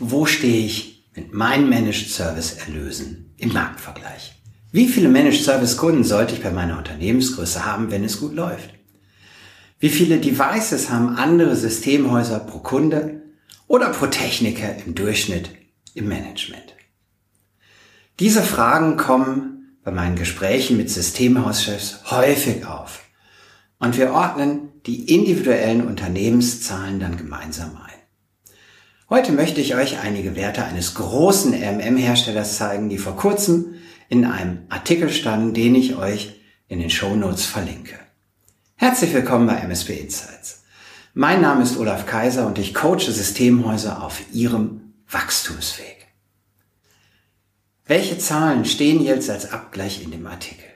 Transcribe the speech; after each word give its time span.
Wo 0.00 0.26
stehe 0.26 0.64
ich 0.64 1.10
mit 1.16 1.34
meinen 1.34 1.68
Managed 1.68 2.08
Service 2.08 2.52
Erlösen 2.52 3.34
im 3.36 3.52
Marktvergleich? 3.52 4.34
Wie 4.70 4.86
viele 4.86 5.08
Managed 5.08 5.42
Service 5.42 5.76
Kunden 5.76 6.04
sollte 6.04 6.34
ich 6.34 6.42
bei 6.42 6.52
meiner 6.52 6.78
Unternehmensgröße 6.78 7.64
haben, 7.64 7.90
wenn 7.90 8.04
es 8.04 8.20
gut 8.20 8.32
läuft? 8.32 8.70
Wie 9.80 9.88
viele 9.88 10.18
Devices 10.18 10.90
haben 10.90 11.16
andere 11.16 11.56
Systemhäuser 11.56 12.38
pro 12.38 12.60
Kunde 12.60 13.22
oder 13.66 13.88
pro 13.90 14.06
Techniker 14.06 14.76
im 14.86 14.94
Durchschnitt 14.94 15.50
im 15.94 16.06
Management? 16.06 16.76
Diese 18.20 18.42
Fragen 18.42 18.96
kommen 18.96 19.78
bei 19.82 19.90
meinen 19.90 20.16
Gesprächen 20.16 20.76
mit 20.76 20.90
Systemhauschefs 20.90 22.10
häufig 22.10 22.66
auf 22.66 23.04
und 23.80 23.96
wir 23.96 24.12
ordnen 24.12 24.68
die 24.86 25.12
individuellen 25.12 25.86
Unternehmenszahlen 25.86 27.00
dann 27.00 27.16
gemeinsam 27.16 27.76
ein. 27.76 27.87
Heute 29.10 29.32
möchte 29.32 29.62
ich 29.62 29.74
euch 29.74 30.00
einige 30.00 30.36
Werte 30.36 30.66
eines 30.66 30.92
großen 30.92 31.54
RMM-Herstellers 31.54 32.58
zeigen, 32.58 32.90
die 32.90 32.98
vor 32.98 33.16
kurzem 33.16 33.76
in 34.10 34.26
einem 34.26 34.66
Artikel 34.68 35.08
standen, 35.08 35.54
den 35.54 35.74
ich 35.74 35.96
euch 35.96 36.38
in 36.68 36.78
den 36.78 36.90
Show 36.90 37.16
Notes 37.16 37.46
verlinke. 37.46 37.98
Herzlich 38.76 39.14
willkommen 39.14 39.46
bei 39.46 39.54
MSP 39.60 39.98
Insights. 39.98 40.64
Mein 41.14 41.40
Name 41.40 41.62
ist 41.62 41.78
Olaf 41.78 42.04
Kaiser 42.04 42.46
und 42.46 42.58
ich 42.58 42.74
coache 42.74 43.10
Systemhäuser 43.10 44.04
auf 44.04 44.20
ihrem 44.34 44.92
Wachstumsweg. 45.08 46.08
Welche 47.86 48.18
Zahlen 48.18 48.66
stehen 48.66 49.02
jetzt 49.02 49.30
als 49.30 49.50
Abgleich 49.52 50.02
in 50.02 50.10
dem 50.10 50.26
Artikel? 50.26 50.66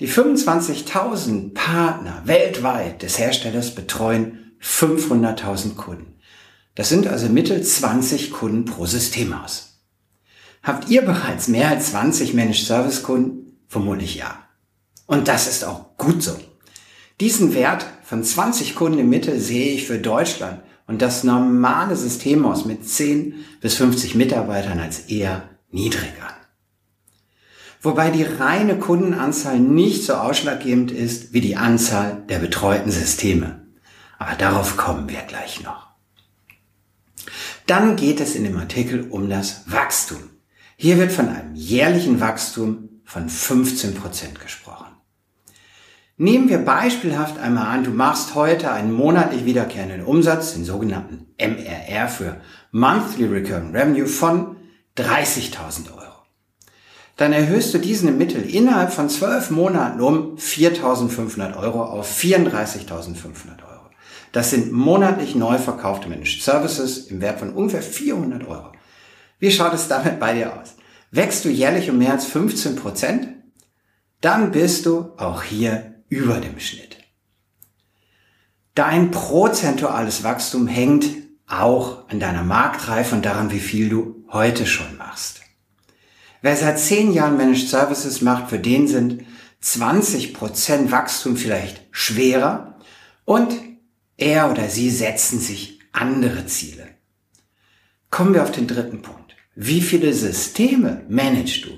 Die 0.00 0.08
25.000 0.08 1.54
Partner 1.54 2.22
weltweit 2.24 3.02
des 3.02 3.20
Herstellers 3.20 3.72
betreuen 3.72 4.56
500.000 4.60 5.76
Kunden. 5.76 6.15
Das 6.76 6.90
sind 6.90 7.08
also 7.08 7.28
mittel 7.28 7.60
20 7.60 8.30
Kunden 8.30 8.66
pro 8.66 8.86
Systemhaus. 8.86 9.80
Habt 10.62 10.88
ihr 10.90 11.02
bereits 11.02 11.48
mehr 11.48 11.70
als 11.70 11.90
20 11.90 12.34
Managed 12.34 12.66
Service 12.66 13.02
Kunden? 13.02 13.56
Vermutlich 13.66 14.14
ja. 14.14 14.38
Und 15.06 15.26
das 15.26 15.48
ist 15.48 15.64
auch 15.64 15.96
gut 15.96 16.22
so. 16.22 16.36
Diesen 17.18 17.54
Wert 17.54 17.86
von 18.04 18.22
20 18.22 18.74
Kunden 18.74 18.98
im 18.98 19.08
Mittel 19.08 19.40
sehe 19.40 19.72
ich 19.72 19.86
für 19.86 19.98
Deutschland 19.98 20.60
und 20.86 21.00
das 21.00 21.24
normale 21.24 21.96
Systemhaus 21.96 22.66
mit 22.66 22.86
10 22.86 23.34
bis 23.60 23.74
50 23.76 24.14
Mitarbeitern 24.14 24.78
als 24.78 25.00
eher 25.08 25.48
niedrig 25.70 26.12
an. 26.20 26.34
Wobei 27.80 28.10
die 28.10 28.24
reine 28.24 28.78
Kundenanzahl 28.78 29.58
nicht 29.58 30.04
so 30.04 30.14
ausschlaggebend 30.14 30.90
ist 30.90 31.32
wie 31.32 31.40
die 31.40 31.56
Anzahl 31.56 32.22
der 32.28 32.38
betreuten 32.38 32.90
Systeme. 32.90 33.66
Aber 34.18 34.34
darauf 34.34 34.76
kommen 34.76 35.08
wir 35.08 35.22
gleich 35.22 35.62
noch. 35.62 35.95
Dann 37.66 37.96
geht 37.96 38.20
es 38.20 38.34
in 38.34 38.44
dem 38.44 38.56
Artikel 38.56 39.08
um 39.10 39.28
das 39.28 39.62
Wachstum. 39.66 40.30
Hier 40.76 40.98
wird 40.98 41.12
von 41.12 41.28
einem 41.28 41.54
jährlichen 41.54 42.20
Wachstum 42.20 43.00
von 43.04 43.28
15 43.28 43.94
Prozent 43.94 44.40
gesprochen. 44.40 44.86
Nehmen 46.18 46.48
wir 46.48 46.58
beispielhaft 46.58 47.38
einmal 47.38 47.66
an, 47.66 47.84
du 47.84 47.90
machst 47.90 48.34
heute 48.34 48.72
einen 48.72 48.92
monatlich 48.92 49.44
wiederkehrenden 49.44 50.02
Umsatz, 50.02 50.54
den 50.54 50.64
sogenannten 50.64 51.26
MRR 51.38 52.08
für 52.08 52.40
Monthly 52.70 53.26
Recurring 53.26 53.76
Revenue 53.76 54.06
von 54.06 54.56
30.000 54.96 55.92
Euro. 55.94 56.06
Dann 57.16 57.32
erhöhst 57.32 57.74
du 57.74 57.78
diesen 57.78 58.08
im 58.08 58.18
Mittel 58.18 58.42
innerhalb 58.42 58.92
von 58.92 59.08
zwölf 59.10 59.50
Monaten 59.50 60.00
um 60.00 60.36
4.500 60.36 61.58
Euro 61.58 61.82
auf 61.84 62.18
34.500 62.18 63.62
Euro. 63.68 63.75
Das 64.32 64.50
sind 64.50 64.72
monatlich 64.72 65.34
neu 65.34 65.58
verkaufte 65.58 66.08
Managed 66.08 66.42
Services 66.42 67.06
im 67.08 67.20
Wert 67.20 67.38
von 67.38 67.52
ungefähr 67.52 67.82
400 67.82 68.46
Euro. 68.46 68.72
Wie 69.38 69.50
schaut 69.50 69.74
es 69.74 69.88
damit 69.88 70.18
bei 70.18 70.34
dir 70.34 70.58
aus? 70.60 70.74
Wächst 71.10 71.44
du 71.44 71.48
jährlich 71.48 71.90
um 71.90 71.98
mehr 71.98 72.12
als 72.12 72.26
15 72.26 72.76
Prozent? 72.76 73.28
Dann 74.20 74.50
bist 74.50 74.86
du 74.86 75.12
auch 75.16 75.42
hier 75.42 75.94
über 76.08 76.40
dem 76.40 76.58
Schnitt. 76.58 76.96
Dein 78.74 79.10
prozentuales 79.10 80.22
Wachstum 80.24 80.66
hängt 80.66 81.06
auch 81.46 82.08
an 82.08 82.20
deiner 82.20 82.42
Marktreife 82.42 83.14
und 83.14 83.24
daran, 83.24 83.50
wie 83.50 83.60
viel 83.60 83.88
du 83.88 84.26
heute 84.30 84.66
schon 84.66 84.96
machst. 84.96 85.40
Wer 86.42 86.56
seit 86.56 86.78
zehn 86.78 87.12
Jahren 87.12 87.36
Managed 87.36 87.68
Services 87.68 88.20
macht, 88.20 88.50
für 88.50 88.58
den 88.58 88.86
sind 88.88 89.24
20 89.60 90.34
Prozent 90.34 90.92
Wachstum 90.92 91.36
vielleicht 91.36 91.82
schwerer 91.90 92.78
und 93.24 93.54
er 94.16 94.50
oder 94.50 94.68
sie 94.68 94.90
setzen 94.90 95.40
sich 95.40 95.80
andere 95.92 96.46
Ziele. 96.46 96.86
Kommen 98.10 98.34
wir 98.34 98.42
auf 98.42 98.52
den 98.52 98.66
dritten 98.66 99.02
Punkt. 99.02 99.36
Wie 99.54 99.80
viele 99.80 100.12
Systeme 100.12 101.04
managst 101.08 101.64
du? 101.64 101.70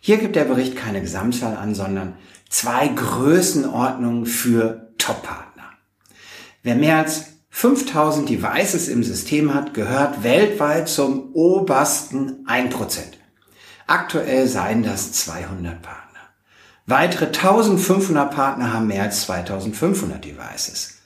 Hier 0.00 0.18
gibt 0.18 0.36
der 0.36 0.44
Bericht 0.44 0.76
keine 0.76 1.00
Gesamtzahl 1.00 1.56
an, 1.56 1.74
sondern 1.74 2.16
zwei 2.48 2.88
Größenordnungen 2.88 4.26
für 4.26 4.92
Top-Partner. 4.98 5.70
Wer 6.62 6.74
mehr 6.74 6.98
als 6.98 7.26
5000 7.50 8.28
Devices 8.28 8.88
im 8.88 9.04
System 9.04 9.54
hat, 9.54 9.74
gehört 9.74 10.24
weltweit 10.24 10.88
zum 10.88 11.32
obersten 11.34 12.46
1%. 12.46 12.98
Aktuell 13.86 14.48
seien 14.48 14.82
das 14.82 15.12
200 15.12 15.82
Partner. 15.82 16.20
Weitere 16.86 17.26
1500 17.26 18.34
Partner 18.34 18.72
haben 18.72 18.86
mehr 18.86 19.02
als 19.02 19.22
2500 19.22 20.24
Devices. 20.24 21.01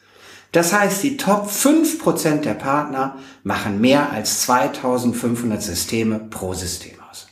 Das 0.56 0.72
heißt, 0.72 1.03
die 1.03 1.19
Top 1.19 1.50
5% 1.50 2.41
der 2.41 2.55
Partner 2.55 3.19
machen 3.43 3.78
mehr 3.78 4.11
als 4.11 4.41
2500 4.41 5.62
Systeme 5.62 6.19
pro 6.19 6.55
System 6.55 6.94
aus. 7.11 7.27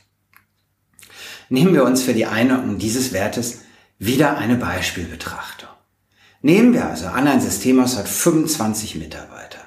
Nehmen 1.49 1.73
wir 1.73 1.85
uns 1.85 2.03
für 2.03 2.13
die 2.13 2.27
Einordnung 2.27 2.77
dieses 2.77 3.13
Wertes 3.13 3.61
wieder 3.97 4.37
eine 4.37 4.57
Beispielbetrachtung. 4.57 5.69
Nehmen 6.43 6.73
wir 6.73 6.85
also 6.85 7.07
an, 7.07 7.27
ein 7.27 7.41
Systemhaus 7.41 7.97
hat 7.97 8.07
25 8.07 8.93
Mitarbeiter. 8.93 9.57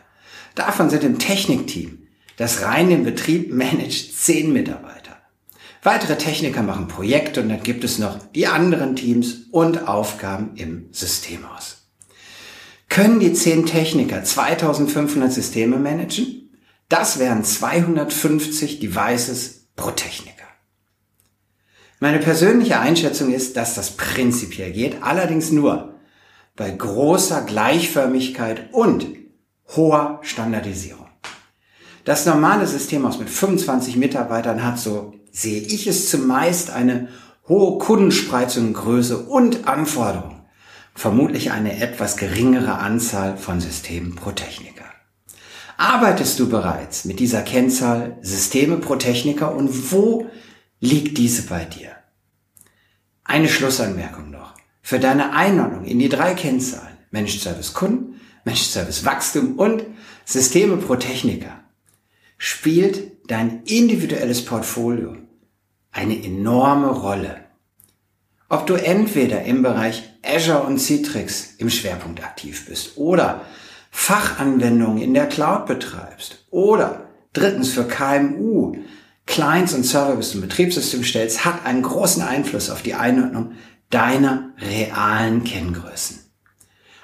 Davon 0.54 0.88
sind 0.88 1.02
im 1.02 1.18
Technikteam, 1.18 2.06
das 2.36 2.62
rein 2.62 2.90
den 2.90 3.02
Betrieb 3.02 3.52
managt, 3.52 4.16
10 4.16 4.52
Mitarbeiter. 4.52 5.16
Weitere 5.82 6.16
Techniker 6.16 6.62
machen 6.62 6.86
Projekte 6.86 7.42
und 7.42 7.48
dann 7.48 7.64
gibt 7.64 7.82
es 7.82 7.98
noch 7.98 8.20
die 8.36 8.46
anderen 8.46 8.94
Teams 8.94 9.48
und 9.50 9.88
Aufgaben 9.88 10.52
im 10.54 10.90
Systemhaus. 10.92 11.87
Können 12.98 13.20
die 13.20 13.32
10 13.32 13.64
Techniker 13.64 14.24
2500 14.24 15.32
Systeme 15.32 15.76
managen? 15.76 16.50
Das 16.88 17.20
wären 17.20 17.44
250 17.44 18.80
Devices 18.80 19.68
pro 19.76 19.92
Techniker. 19.92 20.48
Meine 22.00 22.18
persönliche 22.18 22.80
Einschätzung 22.80 23.32
ist, 23.32 23.56
dass 23.56 23.76
das 23.76 23.92
prinzipiell 23.92 24.72
geht, 24.72 25.00
allerdings 25.00 25.52
nur 25.52 25.94
bei 26.56 26.72
großer 26.72 27.42
Gleichförmigkeit 27.42 28.70
und 28.72 29.06
hoher 29.76 30.18
Standardisierung. 30.22 31.06
Das 32.04 32.26
normale 32.26 32.66
Systemhaus 32.66 33.20
mit 33.20 33.30
25 33.30 33.94
Mitarbeitern 33.94 34.64
hat, 34.64 34.80
so 34.80 35.14
sehe 35.30 35.60
ich 35.60 35.86
es 35.86 36.10
zumeist, 36.10 36.70
eine 36.70 37.10
hohe 37.46 37.78
Kundenspreizung, 37.78 38.72
Größe 38.72 39.18
und 39.18 39.68
Anforderungen 39.68 40.37
vermutlich 40.98 41.52
eine 41.52 41.80
etwas 41.80 42.16
geringere 42.16 42.78
Anzahl 42.78 43.36
von 43.36 43.60
Systemen 43.60 44.16
pro 44.16 44.32
Techniker. 44.32 44.84
Arbeitest 45.76 46.40
du 46.40 46.48
bereits 46.48 47.04
mit 47.04 47.20
dieser 47.20 47.42
Kennzahl 47.42 48.18
Systeme 48.20 48.78
pro 48.78 48.96
Techniker 48.96 49.54
und 49.54 49.92
wo 49.92 50.28
liegt 50.80 51.16
diese 51.16 51.42
bei 51.42 51.64
dir? 51.64 51.92
Eine 53.22 53.48
Schlussanmerkung 53.48 54.30
noch. 54.30 54.54
Für 54.82 54.98
deine 54.98 55.34
Einordnung 55.34 55.84
in 55.84 56.00
die 56.00 56.08
drei 56.08 56.34
Kennzahlen 56.34 56.96
Managed 57.12 57.42
Service 57.42 57.74
Kunden, 57.74 58.20
Managed 58.44 58.66
Service 58.66 59.04
Wachstum 59.04 59.56
und 59.56 59.84
Systeme 60.24 60.78
pro 60.78 60.96
Techniker 60.96 61.60
spielt 62.38 63.30
dein 63.30 63.62
individuelles 63.66 64.44
Portfolio 64.44 65.16
eine 65.92 66.20
enorme 66.24 66.88
Rolle. 66.88 67.44
Ob 68.48 68.66
du 68.66 68.74
entweder 68.74 69.42
im 69.42 69.62
Bereich 69.62 70.02
Azure 70.24 70.62
und 70.62 70.78
Citrix 70.78 71.54
im 71.58 71.68
Schwerpunkt 71.68 72.24
aktiv 72.24 72.66
bist 72.66 72.96
oder 72.96 73.42
Fachanwendungen 73.90 75.02
in 75.02 75.14
der 75.14 75.26
Cloud 75.26 75.66
betreibst 75.66 76.46
oder 76.50 77.08
drittens 77.32 77.70
für 77.70 77.84
KMU 77.84 78.76
Clients 79.28 79.74
und 79.74 79.84
Server 79.84 80.16
bis 80.16 80.30
zum 80.30 80.40
Betriebssystem 80.40 81.04
stellst, 81.04 81.44
hat 81.44 81.66
einen 81.66 81.82
großen 81.82 82.22
Einfluss 82.22 82.70
auf 82.70 82.80
die 82.80 82.94
Einordnung 82.94 83.52
deiner 83.90 84.54
realen 84.58 85.44
Kenngrößen. 85.44 86.20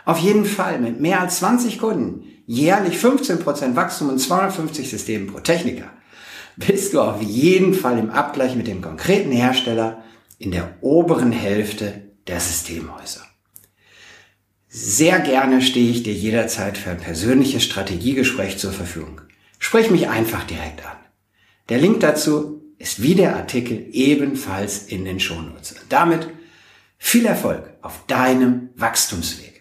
Auf 0.07 0.19
jeden 0.19 0.47
Fall 0.47 0.79
mit 0.79 1.01
mehr 1.01 1.21
als 1.21 1.39
20 1.39 1.79
Kunden, 1.79 2.25
jährlich 2.47 2.97
15% 2.97 3.77
Wachstum 3.77 4.09
und 4.09 4.19
250 4.19 4.89
Systemen 4.89 5.27
pro 5.27 5.41
Techniker, 5.41 5.91
bist 6.57 6.95
du 6.95 7.01
auf 7.03 7.21
jeden 7.23 7.75
Fall 7.75 7.99
im 7.99 8.11
Abgleich 8.11 8.57
mit 8.57 8.67
dem 8.67 8.81
konkreten 8.81 9.33
Hersteller 9.33 10.04
in 10.39 10.51
der 10.51 10.77
oberen 10.81 11.33
Hälfte 11.33 12.03
der 12.27 12.41
Systemhäuser. 12.41 13.23
Sehr 14.69 15.21
gerne 15.21 15.63
stehe 15.63 15.91
ich 15.91 16.03
dir 16.03 16.15
jederzeit 16.15 16.77
für 16.77 16.91
ein 16.91 16.99
persönliches 16.99 17.63
Strategiegespräch 17.63 18.59
zur 18.59 18.73
Verfügung. 18.73 19.21
Sprich 19.61 19.91
mich 19.91 20.09
einfach 20.09 20.45
direkt 20.45 20.85
an. 20.85 20.97
Der 21.69 21.79
Link 21.79 22.01
dazu 22.01 22.61
ist 22.79 23.01
wie 23.01 23.15
der 23.15 23.37
Artikel 23.37 23.87
ebenfalls 23.93 24.87
in 24.87 25.05
den 25.05 25.21
Shownotes. 25.21 25.77
Damit 25.89 26.29
viel 26.99 27.25
Erfolg 27.25 27.71
auf 27.83 28.05
deinem 28.07 28.71
Wachstumsweg. 28.75 29.54